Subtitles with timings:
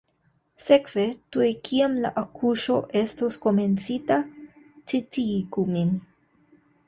[0.67, 1.03] Sekve
[1.35, 4.17] tuj kiam la akuŝo estos komencita,
[4.95, 5.93] sciigu min.